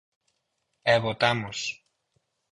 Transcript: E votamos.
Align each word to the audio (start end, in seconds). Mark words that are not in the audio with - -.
E 0.93 0.95
votamos. 1.05 1.59